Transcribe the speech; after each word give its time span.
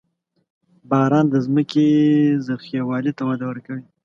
•باران 0.89 1.25
د 1.29 1.35
ځمکې 1.45 1.85
زرخېوالي 2.45 3.11
ته 3.17 3.23
وده 3.29 3.45
ورکوي. 3.47 3.83